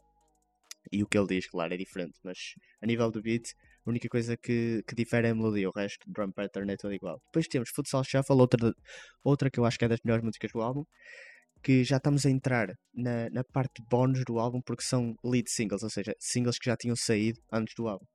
E 0.92 1.04
o 1.04 1.08
que 1.08 1.18
ele 1.18 1.28
diz, 1.28 1.48
claro, 1.48 1.74
é 1.74 1.78
diferente, 1.78 2.18
mas 2.24 2.56
a 2.82 2.86
nível 2.88 3.12
do 3.12 3.22
beat, 3.22 3.54
a 3.86 3.90
única 3.90 4.08
coisa 4.08 4.36
que, 4.38 4.84
que 4.88 4.96
difere 4.96 5.28
é 5.28 5.32
a 5.32 5.36
melodia, 5.36 5.70
o 5.70 5.72
resto, 5.72 6.10
drum 6.10 6.32
pattern 6.32 6.72
é 6.72 6.78
tudo 6.78 6.94
igual. 6.94 7.22
Depois 7.26 7.48
temos 7.48 7.70
Futsal 7.70 8.04
Shuffle, 8.04 8.38
outra, 8.38 8.74
outra 9.24 9.50
que 9.50 9.60
eu 9.60 9.66
acho 9.66 9.78
que 9.78 9.86
é 9.86 9.88
das 9.88 10.00
melhores 10.04 10.24
músicas 10.24 10.52
do 10.52 10.62
álbum 10.62 10.86
que 11.64 11.84
já 11.84 11.98
estamos 11.98 12.26
a 12.26 12.30
entrar 12.30 12.74
na, 12.94 13.30
na 13.30 13.44
parte 13.44 13.82
bónus 13.90 14.24
do 14.26 14.40
álbum 14.40 14.62
porque 14.62 14.84
são 14.84 15.16
lead 15.24 15.50
singles, 15.50 15.84
ou 15.84 15.90
seja, 15.90 16.16
singles 16.20 16.58
que 16.58 16.66
já 16.66 16.78
tinham 16.78 16.96
saído 16.96 17.40
antes 17.52 17.74
do 17.76 17.88
álbum. 17.88 18.06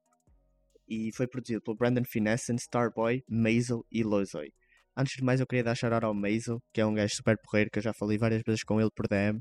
E 0.89 1.11
foi 1.15 1.27
produzido 1.27 1.63
pelo 1.63 1.77
Brandon 1.77 2.05
Finessen, 2.05 2.57
Starboy, 2.57 3.23
Maisel 3.29 3.85
e 3.91 4.03
Lozoy. 4.03 4.53
Antes 4.97 5.17
de 5.17 5.25
mais, 5.25 5.41
eu 5.41 5.47
queria 5.47 5.65
dar 5.65 5.75
shout 5.75 6.05
ao 6.05 6.15
Maisel, 6.15 6.61
que 6.73 6.81
é 6.81 6.87
um 6.87 6.95
gajo 6.95 7.15
super 7.17 7.37
porreiro, 7.43 7.71
que 7.71 7.79
eu 7.79 7.83
já 7.83 7.93
falei 7.93 8.17
várias 8.19 8.43
vezes 8.47 8.63
com 8.63 8.81
ele 8.81 8.91
por 8.95 9.09
DM. 9.09 9.41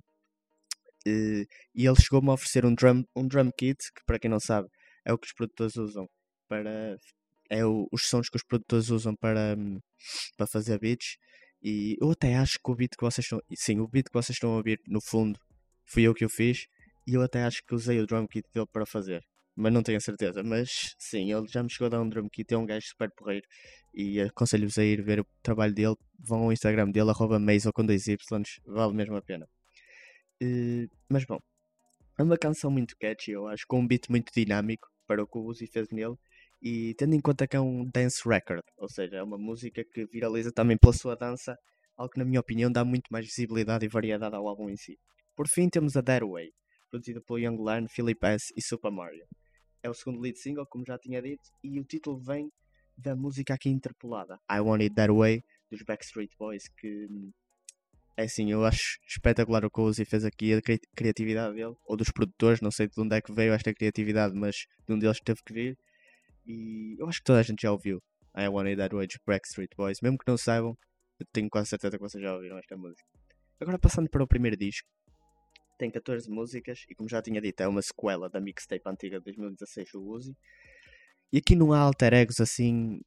E, 1.06 1.46
e 1.76 1.86
ele 1.86 1.96
chegou-me 2.02 2.30
a 2.30 2.34
oferecer 2.34 2.66
um 2.66 2.74
drum, 2.74 3.04
um 3.16 3.28
drum 3.28 3.50
kit, 3.58 3.78
que 3.94 4.04
para 4.06 4.20
quem 4.20 4.32
não 4.32 4.40
sabe, 4.40 4.68
é 5.06 5.14
o 5.14 5.18
que 5.18 5.28
os 5.28 5.34
produtores 5.34 5.76
usam 5.76 6.08
para. 6.48 6.98
É 7.50 7.66
o, 7.66 7.88
os 7.92 8.08
sons 8.08 8.30
que 8.30 8.38
os 8.38 8.44
produtores 8.44 8.90
usam 8.90 9.14
para, 9.16 9.56
para 10.38 10.48
fazer 10.48 10.80
beats 10.80 11.18
e 11.64 11.96
eu 12.02 12.12
até 12.12 12.36
acho 12.36 12.60
que 12.64 12.72
o 12.72 12.76
beat 12.76 12.92
que 12.98 13.04
vocês 13.06 13.26
estão. 13.26 13.40
Sim, 13.56 13.80
o 13.80 13.88
beat 13.88 14.08
que 14.08 14.14
vocês 14.14 14.36
estão 14.36 14.52
a 14.52 14.58
ouvir 14.58 14.80
no 14.88 15.00
fundo 15.02 15.40
fui 15.86 16.04
eu 16.04 16.14
que 16.14 16.26
o 16.26 16.30
fiz. 16.30 16.66
E 17.08 17.14
eu 17.14 17.22
até 17.22 17.44
acho 17.44 17.62
que 17.66 17.74
usei 17.74 18.00
o 18.00 18.06
drum 18.06 18.28
kit 18.28 18.48
dele 18.54 18.68
para 18.72 18.86
fazer. 18.86 19.24
Mas 19.56 19.74
não 19.74 19.84
tenho 19.84 19.98
a 19.98 20.02
certeza. 20.02 20.44
Mas 20.44 20.96
sim, 20.98 21.32
ele 21.32 21.48
já 21.48 21.64
me 21.64 21.70
chegou 21.70 21.88
a 21.88 21.90
dar 21.90 22.02
um 22.02 22.10
drum 22.10 22.28
kit. 22.30 22.54
É 22.54 22.58
um 22.58 22.66
gajo 22.66 22.86
super 22.88 23.10
porreiro. 23.16 23.46
E 23.94 24.22
aconselho-vos 24.22 24.78
a 24.78 24.84
ir 24.84 25.02
ver 25.04 25.20
o 25.22 25.26
trabalho 25.42 25.74
dele. 25.74 25.96
Vão 26.20 26.44
ao 26.44 26.54
Instagram 26.54 26.90
dele, 26.92 27.10
arroba 27.10 27.40
com 27.74 27.86
dois 27.86 28.08
Y. 28.08 28.44
Vale 28.66 28.94
mesmo 28.94 29.16
a 29.16 29.22
pena. 29.22 29.48
Uh, 30.42 30.90
mas 31.10 31.26
bom, 31.26 31.40
é 32.18 32.24
uma 32.24 32.38
canção 32.38 32.70
muito 32.70 32.96
catchy, 33.00 33.32
eu 33.32 33.48
acho, 33.48 33.66
com 33.68 33.80
um 33.80 33.88
beat 33.88 34.10
muito 34.10 34.32
dinâmico 34.36 34.88
para 35.08 35.24
o 35.24 35.28
que 35.28 35.38
o 35.38 35.42
Uzi 35.46 35.68
fez 35.68 35.88
nele. 35.92 36.16
E 36.62 36.94
tendo 36.96 37.16
em 37.16 37.20
conta 37.20 37.48
que 37.48 37.56
é 37.56 37.60
um 37.60 37.86
dance 37.94 38.22
record, 38.28 38.64
ou 38.78 38.88
seja, 38.90 39.18
é 39.18 39.24
uma 39.24 39.38
música 39.38 39.84
que 39.84 40.06
viraliza 40.06 40.52
também 40.52 40.78
pela 40.78 40.94
sua 40.94 41.16
dança, 41.16 41.58
algo 41.98 42.12
que 42.12 42.20
na 42.20 42.26
minha 42.26 42.40
opinião 42.40 42.72
dá 42.72 42.86
muito 42.86 43.08
mais 43.12 43.26
visibilidade 43.26 43.86
e 43.86 43.90
variedade 43.90 44.36
ao 44.36 44.48
álbum 44.48 44.70
em 44.70 44.78
si. 44.78 44.98
Por 45.36 45.48
fim 45.48 45.70
temos 45.70 45.98
a 45.98 46.04
That 46.04 46.26
Way, 46.26 46.52
produzida 46.90 47.22
pelo 47.22 47.40
Young 47.40 47.62
Learn, 47.62 47.88
Philip 47.90 48.26
S 48.26 48.54
e 48.56 48.62
Super 48.62 48.92
Mario. 48.92 49.26
É 49.84 49.90
o 49.90 49.94
segundo 49.94 50.22
lead 50.22 50.40
single, 50.40 50.66
como 50.66 50.86
já 50.88 50.98
tinha 50.98 51.22
dito, 51.22 51.44
e 51.62 51.80
o 51.80 51.84
título 51.84 52.18
vem 52.18 52.50
da 52.98 53.16
música 53.16 53.54
aqui 53.54 53.70
interpolada, 53.70 54.40
I 54.50 54.60
Want 54.60 54.82
It 54.82 54.96
That 54.96 55.12
Way, 55.12 55.44
dos 55.70 55.84
Backstreet 55.84 56.32
Boys, 56.40 56.68
que 56.70 57.10
é 58.16 58.24
assim, 58.24 58.52
eu 58.52 58.64
acho 58.64 59.00
espetacular 59.08 59.66
o 59.66 59.72
que 59.72 59.82
o 59.82 59.84
Uzi 59.86 60.06
fez 60.06 60.24
aqui, 60.24 60.54
a 60.54 60.62
cri 60.62 60.80
criatividade 60.96 61.56
dele, 61.56 61.76
ou 61.86 61.98
dos 61.98 62.12
produtores, 62.12 62.62
não 62.62 62.72
sei 62.72 62.88
de 62.88 63.02
onde 63.02 63.16
é 63.16 63.22
que 63.22 63.34
veio 63.34 63.54
esta 63.54 63.74
criatividade, 63.74 64.36
mas 64.36 64.68
de 64.88 64.94
um 64.94 65.00
deles 65.00 65.20
teve 65.20 65.42
que 65.44 65.54
vir 65.54 65.78
E 66.46 66.96
eu 67.00 67.08
acho 67.08 67.20
que 67.20 67.26
toda 67.26 67.40
a 67.40 67.44
gente 67.44 67.62
já 67.64 67.72
ouviu 67.72 68.02
I 68.38 68.48
Want 68.48 68.68
It 68.68 68.78
That 68.78 68.96
Way 68.96 69.08
de 69.08 69.18
Backstreet 69.26 69.72
Boys. 69.76 70.00
Mesmo 70.02 70.18
que 70.18 70.28
não 70.28 70.38
saibam, 70.38 70.78
eu 71.20 71.26
tenho 71.32 71.50
quase 71.50 71.70
certeza 71.70 71.98
que 71.98 72.04
vocês 72.04 72.24
já 72.24 72.34
ouviram 72.34 72.58
esta 72.58 72.78
música. 72.78 73.04
Agora 73.60 73.80
passando 73.80 74.10
para 74.10 74.24
o 74.24 74.28
primeiro 74.28 74.58
disco, 74.58 74.88
tem 75.84 75.92
14 75.92 76.30
músicas 76.30 76.86
e 76.90 76.96
como 76.96 77.10
já 77.10 77.22
tinha 77.22 77.42
dito 77.42 77.60
é 77.62 77.68
uma 77.68 77.82
sequela 77.82 78.30
da 78.30 78.40
mixtape 78.40 78.82
antiga 78.88 79.20
de 79.20 79.26
2016 79.26 79.92
do 79.92 80.02
Uzi. 80.02 80.34
E 81.30 81.40
aqui 81.40 81.58
não 81.58 81.74
há 81.74 81.80
alter 81.80 82.14
egos 82.14 82.40
assim, 82.40 83.02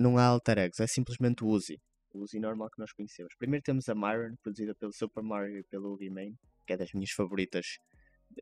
não 0.00 0.16
há 0.16 0.24
alter 0.24 0.56
egos, 0.56 0.80
é 0.80 0.86
simplesmente 0.86 1.44
o 1.44 1.48
Uzi. 1.48 1.78
O 2.14 2.20
Uzi 2.20 2.40
normal 2.40 2.70
que 2.70 2.78
nós 2.78 2.92
conhecemos. 2.92 3.34
Primeiro 3.38 3.62
temos 3.62 3.90
a 3.90 3.94
Myron, 3.94 4.36
produzida 4.42 4.74
pelo 4.74 4.90
Super 4.90 5.22
Mario 5.22 5.58
e 5.58 5.64
pelo 5.64 5.98
Mane, 6.10 6.38
que 6.66 6.72
é 6.72 6.78
das 6.78 6.92
minhas 6.94 7.10
favoritas, 7.10 7.78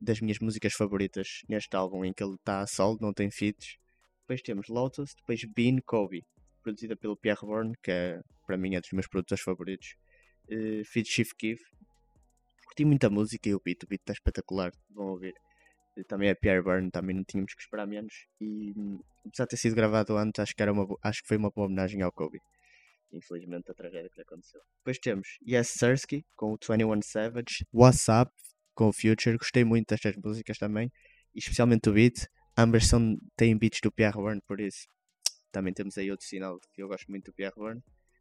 das 0.01 0.21
minhas 0.21 0.39
músicas 0.39 0.73
favoritas 0.75 1.41
neste 1.49 1.75
álbum 1.75 2.05
em 2.05 2.13
que 2.13 2.23
ele 2.23 2.35
está 2.35 2.61
a 2.61 2.69
solo, 2.69 2.99
não 3.01 3.13
tem 3.13 3.33
feats. 3.33 3.79
Depois 4.21 4.43
temos 4.43 4.69
Lotus, 4.69 5.13
depois 5.17 5.41
Bean 5.45 5.79
Kobe, 5.85 6.25
produzida 6.63 6.95
pelo 6.95 7.17
Pierre 7.17 7.41
Bourne, 7.41 7.73
que 7.83 7.91
é, 7.91 8.21
para 8.47 8.57
mim 8.57 8.77
é 8.77 8.81
dos 8.81 8.93
meus 8.93 9.09
produtores 9.09 9.43
favoritos. 9.43 9.97
Uh, 10.49 10.85
feat 10.85 11.09
Chief 11.09 11.33
Keef. 11.37 11.61
Curti 12.75 12.85
muita 12.85 13.09
música 13.09 13.49
e 13.49 13.55
o 13.55 13.61
beat, 13.65 13.85
o 13.85 13.87
beat 13.87 14.01
está 14.01 14.13
espetacular, 14.13 14.73
vão 14.91 15.07
ouvir. 15.07 15.33
Uh, 15.97 16.03
também 16.09 16.29
é 16.29 16.35
Pierre 16.35 16.61
Bourne, 16.61 16.91
também 16.91 17.15
não 17.15 17.23
tínhamos 17.23 17.55
que 17.55 17.63
esperar 17.63 17.87
menos. 17.87 18.13
E 18.41 18.73
um, 18.77 18.99
apesar 19.25 19.45
de 19.45 19.51
ter 19.51 19.57
sido 19.59 19.77
gravado 19.77 20.17
antes, 20.17 20.41
acho 20.41 20.57
que, 20.57 20.61
era 20.61 20.73
uma, 20.73 20.85
acho 21.01 21.23
que 21.23 21.29
foi 21.29 21.37
uma 21.37 21.51
boa 21.51 21.69
homenagem 21.69 22.03
ao 22.03 22.11
Kobe. 22.11 22.41
Infelizmente, 23.13 23.71
a 23.71 23.75
tragédia 23.75 24.11
que 24.11 24.17
lhe 24.17 24.23
aconteceu. 24.23 24.61
Depois 24.79 24.99
temos 24.99 25.39
Yes 25.47 25.69
Sersky 25.69 26.27
com 26.35 26.53
o 26.53 26.59
21 26.61 27.01
Savage, 27.03 27.65
What's 27.73 28.09
Up 28.09 28.33
com 28.75 28.89
o 28.89 28.93
Future. 28.93 29.39
Gostei 29.39 29.63
muito 29.63 29.91
destas 29.91 30.17
músicas 30.17 30.59
também, 30.59 30.91
e 31.33 31.39
especialmente 31.39 31.89
o 31.89 31.93
beat. 31.93 32.27
Ambas 32.59 32.89
são, 32.89 33.17
têm 33.37 33.57
beats 33.57 33.81
do 33.81 33.93
Pierre 33.93 34.15
Bourne, 34.15 34.41
por 34.49 34.61
isso 34.61 34.89
também 35.53 35.73
temos 35.73 35.97
aí 35.97 36.11
outro 36.11 36.27
sinal 36.27 36.59
que 36.73 36.83
eu 36.83 36.89
gosto 36.89 37.09
muito 37.09 37.27
do 37.27 37.33
Pierre 37.35 37.55
Bourne. 37.55 37.81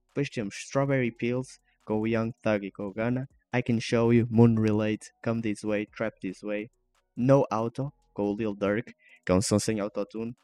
Depois 0.10 0.30
temos 0.30 0.56
Strawberry 0.58 1.12
Pills 1.12 1.60
com 1.84 2.00
o 2.00 2.08
Young 2.08 2.32
Thug 2.44 2.68
e 2.68 2.72
com 2.72 2.84
o 2.84 2.94
Ghana. 2.94 3.28
I 3.54 3.62
Can 3.62 3.80
Show 3.80 4.12
You, 4.14 4.28
Moon 4.30 4.56
Relate, 4.56 5.12
Come 5.24 5.42
This 5.42 5.62
Way, 5.62 5.88
Trap 5.88 6.20
This 6.20 6.42
Way. 6.42 6.72
No 7.16 7.46
Auto 7.52 7.94
com 8.14 8.32
o 8.32 8.36
Lil 8.36 8.56
Durk, 8.56 8.94
que 9.26 9.32
é 9.32 9.36
um 9.36 9.42
som 9.42 9.60
sem 9.60 9.80
autotune. 9.80 10.36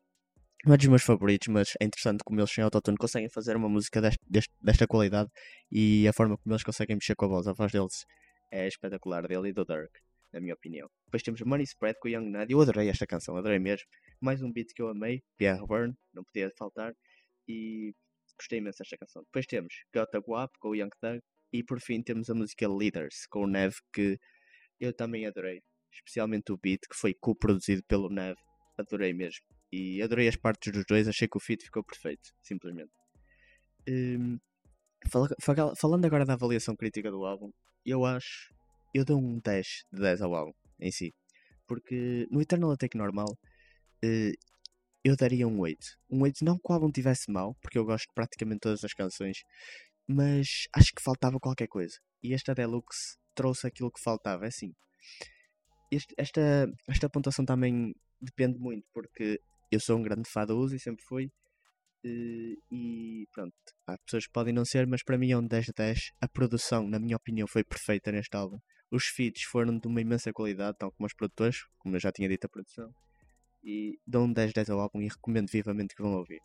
Um 0.65 0.75
dos 0.75 0.85
meus 0.87 1.03
favoritos, 1.03 1.47
mas 1.47 1.73
é 1.79 1.85
interessante 1.85 2.23
como 2.23 2.39
eles 2.39 2.51
sem 2.51 2.63
autotune 2.63 2.97
conseguem 2.97 3.29
fazer 3.29 3.55
uma 3.55 3.69
música 3.69 4.01
deste, 4.01 4.19
deste, 4.29 4.53
desta 4.61 4.85
qualidade 4.85 5.29
e 5.71 6.07
a 6.07 6.13
forma 6.13 6.37
como 6.37 6.53
eles 6.53 6.63
conseguem 6.63 6.95
mexer 6.95 7.15
com 7.15 7.25
a 7.25 7.27
voz. 7.29 7.47
A 7.47 7.53
voz 7.53 7.71
deles 7.71 8.05
é 8.51 8.67
espetacular, 8.67 9.27
dele 9.27 9.49
e 9.49 9.53
do 9.53 9.65
Durk 9.65 9.91
na 10.31 10.39
minha 10.39 10.53
opinião. 10.53 10.89
Depois 11.05 11.23
temos 11.23 11.41
Money 11.41 11.63
Spread 11.63 11.97
com 11.99 12.07
Young 12.07 12.29
Nut. 12.29 12.51
Eu 12.51 12.61
adorei 12.61 12.89
esta 12.89 13.07
canção, 13.07 13.35
adorei 13.35 13.59
mesmo. 13.59 13.87
Mais 14.21 14.41
um 14.41 14.51
beat 14.51 14.73
que 14.73 14.81
eu 14.81 14.89
amei, 14.89 15.23
Pierre 15.37 15.65
Burn, 15.65 15.95
não 16.13 16.23
podia 16.23 16.51
faltar. 16.57 16.93
E 17.47 17.93
gostei 18.37 18.59
imenso 18.59 18.79
desta 18.79 18.97
canção. 18.97 19.23
Depois 19.23 19.45
temos 19.45 19.73
Got 19.93 20.15
a 20.15 20.19
Guap 20.19 20.51
com 20.59 20.75
Young 20.75 20.91
Thug. 21.01 21.21
E 21.51 21.63
por 21.63 21.79
fim 21.79 22.01
temos 22.01 22.29
a 22.29 22.35
música 22.35 22.67
Leaders 22.67 23.25
com 23.27 23.43
o 23.43 23.47
Nev, 23.47 23.75
que 23.93 24.19
eu 24.79 24.93
também 24.93 25.25
adorei. 25.25 25.61
Especialmente 25.91 26.51
o 26.51 26.57
beat, 26.57 26.81
que 26.87 26.95
foi 26.95 27.13
co-produzido 27.13 27.83
pelo 27.83 28.09
Nev. 28.09 28.37
Adorei 28.77 29.13
mesmo. 29.13 29.43
E 29.71 30.01
adorei 30.01 30.27
as 30.27 30.35
partes 30.35 30.71
dos 30.71 30.85
dois, 30.85 31.07
achei 31.07 31.27
que 31.27 31.37
o 31.37 31.39
feat 31.39 31.63
ficou 31.63 31.83
perfeito, 31.83 32.29
simplesmente. 32.41 32.91
Um, 33.87 34.37
falando 35.75 36.05
agora 36.05 36.25
da 36.25 36.33
avaliação 36.33 36.75
crítica 36.75 37.09
do 37.09 37.25
álbum, 37.25 37.51
eu 37.85 38.05
acho 38.05 38.53
eu 38.93 39.05
dou 39.05 39.19
um 39.19 39.39
10 39.39 39.85
de 39.91 40.01
10 40.01 40.21
ao 40.21 40.35
álbum 40.35 40.53
em 40.79 40.91
si. 40.91 41.13
Porque 41.67 42.27
no 42.31 42.41
Eternal 42.41 42.71
Attack 42.71 42.97
normal 42.97 43.27
uh, 44.03 44.33
eu 45.03 45.15
daria 45.15 45.47
um 45.47 45.59
8. 45.59 45.77
Um 46.09 46.21
8 46.21 46.43
não 46.43 46.57
que 46.57 46.71
o 46.71 46.73
álbum 46.73 46.91
tivesse 46.91 47.31
mal, 47.31 47.55
porque 47.61 47.77
eu 47.77 47.85
gosto 47.85 48.07
de 48.07 48.13
praticamente 48.13 48.61
todas 48.61 48.83
as 48.83 48.93
canções, 48.93 49.43
mas 50.09 50.67
acho 50.73 50.91
que 50.95 51.03
faltava 51.03 51.39
qualquer 51.39 51.67
coisa. 51.67 51.95
E 52.23 52.33
esta 52.33 52.55
Deluxe 52.55 53.17
trouxe 53.35 53.67
aquilo 53.67 53.91
que 53.91 54.01
faltava. 54.01 54.45
É 54.45 54.47
assim, 54.47 54.73
este, 55.91 56.13
esta, 56.17 56.67
esta 56.87 57.09
pontuação 57.09 57.45
também 57.45 57.93
depende 58.19 58.57
muito, 58.57 58.85
porque 58.93 59.39
eu 59.71 59.79
sou 59.79 59.97
um 59.97 60.01
grande 60.01 60.27
fã 60.27 60.45
da 60.45 60.55
Uzi, 60.55 60.79
sempre 60.79 61.05
fui. 61.05 61.31
Uh, 62.03 62.55
e 62.71 63.27
pronto, 63.33 63.53
há 63.85 63.97
pessoas 63.99 64.25
que 64.25 64.31
podem 64.31 64.53
não 64.53 64.65
ser, 64.65 64.87
mas 64.87 65.03
para 65.03 65.17
mim 65.17 65.31
é 65.31 65.37
um 65.37 65.45
10 65.45 65.65
de 65.67 65.73
10. 65.73 66.11
A 66.21 66.27
produção, 66.27 66.87
na 66.87 66.97
minha 66.99 67.15
opinião, 67.15 67.47
foi 67.47 67.63
perfeita 67.63 68.11
neste 68.11 68.35
álbum. 68.35 68.57
Os 68.91 69.05
feats 69.05 69.43
foram 69.43 69.77
de 69.77 69.87
uma 69.87 70.01
imensa 70.01 70.33
qualidade, 70.33 70.77
tal 70.79 70.91
como 70.91 71.05
os 71.05 71.13
produtores, 71.13 71.57
como 71.77 71.95
eu 71.95 71.99
já 71.99 72.11
tinha 72.11 72.27
dito 72.27 72.45
a 72.45 72.49
produção. 72.49 72.91
E 73.63 73.99
dou 74.07 74.25
um 74.25 74.33
10 74.33 74.53
10 74.53 74.69
ao 74.71 74.79
álbum 74.79 75.01
e 75.01 75.07
recomendo 75.07 75.49
vivamente 75.51 75.95
que 75.95 76.01
vão 76.01 76.13
ouvir. 76.13 76.39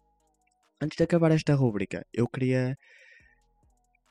Antes 0.83 0.97
de 0.97 1.05
acabar 1.05 1.31
esta 1.31 1.55
rúbrica, 1.55 2.05
eu 2.13 2.29
queria, 2.29 2.77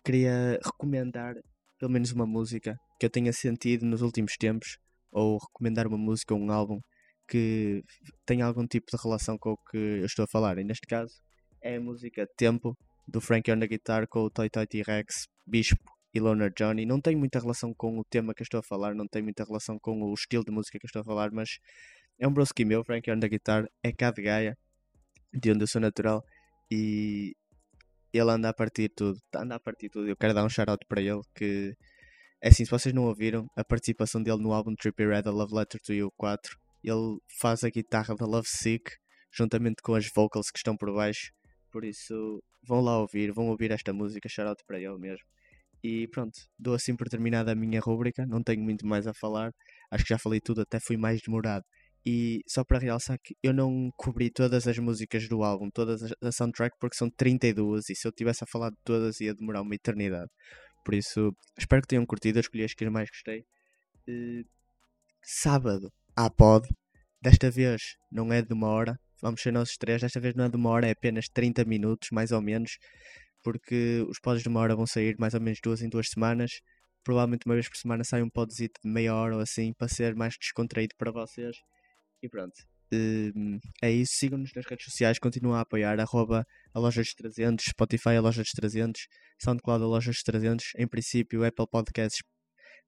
queria 0.04 0.60
recomendar 0.64 1.36
pelo 1.80 1.92
menos 1.92 2.12
uma 2.12 2.26
música 2.26 2.78
que 3.00 3.06
eu 3.06 3.10
tenha 3.10 3.34
sentido 3.34 3.86
nos 3.86 4.02
últimos 4.02 4.38
tempos, 4.38 4.78
ou 5.12 5.38
recomendar 5.38 5.88
uma 5.88 5.98
música 5.98 6.34
ou 6.34 6.40
um 6.40 6.52
álbum 6.52 6.80
que 7.28 7.84
tenha 8.26 8.46
algum 8.46 8.66
tipo 8.68 8.86
de 8.92 9.02
relação 9.02 9.38
com 9.38 9.52
o 9.52 9.58
que 9.70 9.78
eu 9.78 10.06
estou 10.06 10.24
a 10.24 10.28
falar. 10.28 10.58
E 10.58 10.64
neste 10.64 10.88
caso 10.88 11.14
é 11.62 11.76
a 11.76 11.82
música 11.82 12.28
Tempo 12.38 12.78
do 13.08 13.20
Frank 13.22 13.52
on 13.52 13.60
the 13.60 13.68
Guitar 13.68 14.08
com 14.08 14.22
o 14.22 14.30
Toy 14.30 14.50
Toy 14.50 14.66
T-Rex, 14.66 15.28
Bispo 15.46 15.84
e 16.14 16.20
Loner 16.20 16.52
Johnny. 16.56 16.86
Não 16.86 17.02
tem 17.02 17.16
muita 17.16 17.40
relação 17.40 17.74
com 17.74 18.00
o 18.00 18.04
tema 18.04 18.34
que 18.34 18.42
eu 18.42 18.46
estou 18.46 18.60
a 18.60 18.64
falar, 18.64 18.96
não 18.96 19.08
tem 19.08 19.22
muita 19.22 19.44
relação 19.44 19.78
com 19.80 20.04
o 20.04 20.14
estilo 20.14 20.44
de 20.44 20.52
música 20.52 20.78
que 20.80 20.86
eu 20.86 20.88
estou 20.88 21.02
a 21.02 21.06
falar, 21.06 21.32
mas 21.32 21.60
é 22.20 22.28
um 22.28 22.34
broski 22.34 22.64
meu, 22.64 22.84
Frank 22.84 23.10
on 23.12 23.20
the 23.20 23.28
Guitar, 23.28 23.68
é 23.84 23.92
cá 23.92 24.12
de 24.12 24.22
Gaia, 24.22 24.58
de 25.34 25.52
onde 25.52 25.64
eu 25.64 25.68
sou 25.68 25.82
natural, 25.82 26.24
e 26.72 27.34
ele 28.14 28.32
anda 28.32 28.50
a 28.50 28.54
partir 28.54 28.90
tudo, 28.90 29.20
anda 29.36 29.56
a 29.56 29.60
partir 29.60 29.90
tudo. 29.90 30.08
Eu 30.08 30.16
quero 30.16 30.34
dar 30.34 30.46
um 30.46 30.50
shout-out 30.50 30.86
para 30.88 31.02
ele 31.02 31.22
que 31.36 31.76
é 32.42 32.50
assim, 32.50 32.66
se 32.66 32.72
vocês 32.72 32.94
não 32.94 33.06
ouviram 33.06 33.48
a 33.56 33.64
participação 33.64 34.22
dele 34.22 34.42
no 34.42 34.54
álbum 34.54 34.76
Trippy 34.76 35.06
Red, 35.06 35.24
A 35.26 35.32
Love 35.32 35.56
Letter 35.56 35.80
to 35.82 35.94
You 35.94 36.12
4, 36.18 36.58
ele 36.84 37.18
faz 37.40 37.64
a 37.64 37.70
guitarra 37.70 38.16
da 38.16 38.26
Love 38.26 38.48
Sick 38.48 38.92
juntamente 39.32 39.82
com 39.82 39.96
as 39.96 40.10
vocals 40.14 40.52
que 40.52 40.60
estão 40.60 40.78
por 40.78 40.94
baixo. 40.94 41.32
Por 41.72 41.84
isso, 41.84 42.44
vão 42.68 42.82
lá 42.82 43.00
ouvir, 43.00 43.32
vão 43.32 43.48
ouvir 43.48 43.72
esta 43.72 43.92
música, 43.94 44.30
shout 44.30 44.62
para 44.68 44.80
ele 44.80 44.98
mesmo. 44.98 45.26
E 45.84 46.08
pronto, 46.10 46.38
dou 46.58 46.76
assim 46.76 46.96
por 46.96 47.10
terminada 47.10 47.52
a 47.52 47.56
minha 47.56 47.82
rúbrica, 47.82 48.26
não 48.26 48.44
tenho 48.44 48.62
muito 48.62 48.86
mais 48.86 49.08
a 49.08 49.14
falar. 49.14 49.52
Acho 49.92 50.04
que 50.04 50.10
já 50.10 50.20
falei 50.20 50.40
tudo, 50.40 50.62
até 50.62 50.80
fui 50.80 50.98
mais 50.98 51.22
demorado. 51.22 51.64
E 52.06 52.42
só 52.48 52.64
para 52.64 52.80
realçar 52.80 53.18
que 53.24 53.36
eu 53.42 53.54
não 53.54 53.90
cobri 53.96 54.30
todas 54.30 54.68
as 54.68 54.78
músicas 54.78 55.28
do 55.28 55.44
álbum, 55.44 55.70
todas 55.70 56.02
a 56.22 56.32
soundtrack, 56.32 56.76
porque 56.80 56.98
são 56.98 57.10
32 57.10 57.90
e 57.90 57.96
se 57.96 58.08
eu 58.08 58.12
tivesse 58.12 58.44
a 58.44 58.48
falar 58.48 58.70
de 58.72 58.78
todas 58.84 59.22
ia 59.22 59.34
demorar 59.34 59.62
uma 59.62 59.76
eternidade. 59.76 60.30
Por 60.84 60.94
isso, 60.94 61.32
espero 61.58 61.82
que 61.82 61.88
tenham 61.88 62.06
curtido, 62.06 62.40
escolhi 62.40 62.64
as 62.66 62.74
que 62.74 62.90
mais 62.90 63.10
gostei. 63.10 63.46
Uh, 64.10 64.44
sábado, 65.24 65.90
à 66.16 66.30
pod, 66.30 66.68
desta 67.22 67.50
vez 67.50 67.96
não 68.12 68.34
é 68.34 68.42
de 68.42 68.54
uma 68.54 68.68
hora, 68.68 69.00
vamos 69.22 69.42
ser 69.42 69.54
nós 69.54 69.78
três, 69.78 70.02
desta 70.02 70.20
vez 70.20 70.36
não 70.36 70.46
é 70.46 70.50
de 70.50 70.58
uma 70.58 70.70
hora, 70.70 70.88
é 70.88 70.92
apenas 70.92 71.30
30 71.30 71.64
minutos, 71.64 72.10
mais 72.12 72.32
ou 72.34 72.42
menos 72.42 72.78
porque 73.44 74.04
os 74.10 74.20
pods 74.20 74.42
de 74.42 74.50
uma 74.50 74.62
hora 74.62 74.76
vão 74.76 74.88
sair 74.88 75.16
mais 75.20 75.34
ou 75.34 75.42
menos 75.42 75.60
duas 75.62 75.82
em 75.82 75.90
duas 75.90 76.08
semanas. 76.10 76.62
Provavelmente 77.04 77.46
uma 77.46 77.56
vez 77.56 77.68
por 77.68 77.78
semana 77.78 78.04
sai 78.04 78.24
um 78.24 78.30
podzito 78.30 78.80
de 78.84 78.90
meia 78.90 79.14
hora 79.14 79.36
ou 79.36 79.42
assim 79.42 79.74
para 79.74 79.90
ser 79.90 80.16
mais 80.16 80.36
descontraído 80.40 80.96
para 80.98 81.12
vocês. 81.12 81.56
E 82.24 82.30
pronto. 82.30 82.54
Hum, 82.94 83.60
é 83.82 83.92
isso. 83.92 84.14
Sigam-nos 84.16 84.52
nas 84.56 84.66
redes 84.66 84.86
sociais. 84.86 85.20
Continuam 85.20 85.56
a 85.56 85.62
apoiar. 85.62 86.00
Arroba 86.00 86.46
a 86.74 86.80
loja 86.80 87.02
dos 87.02 87.14
300, 87.14 87.66
Spotify 87.66 88.16
a 88.18 88.22
loja 88.22 88.42
dos 88.42 88.52
300, 88.52 89.02
SoundCloud 89.44 89.84
a 89.84 89.88
loja 89.88 90.12
dos 90.12 90.24
300. 90.24 90.68
Em 90.78 90.88
princípio, 90.88 91.44
Apple 91.44 91.68
Podcasts 91.70 92.24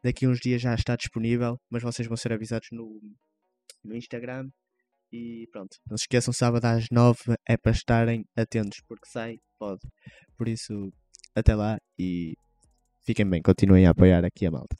daqui 0.03 0.25
a 0.25 0.29
uns 0.29 0.39
dias 0.39 0.61
já 0.61 0.73
está 0.73 0.95
disponível, 0.95 1.59
mas 1.69 1.83
vocês 1.83 2.07
vão 2.07 2.15
ser 2.15 2.31
avisados 2.31 2.67
no, 2.71 3.01
no 3.83 3.95
Instagram. 3.95 4.49
E 5.11 5.47
pronto, 5.51 5.77
não 5.89 5.97
se 5.97 6.03
esqueçam, 6.03 6.33
sábado 6.33 6.65
às 6.65 6.87
9 6.91 7.19
é 7.47 7.57
para 7.57 7.71
estarem 7.71 8.25
atentos, 8.35 8.81
porque 8.87 9.07
sai, 9.07 9.37
pode. 9.57 9.81
Por 10.37 10.47
isso, 10.47 10.91
até 11.33 11.55
lá 11.55 11.77
e 11.97 12.33
fiquem 13.05 13.29
bem, 13.29 13.41
continuem 13.41 13.85
a 13.85 13.91
apoiar 13.91 14.25
aqui 14.25 14.45
a 14.45 14.51
malta. 14.51 14.75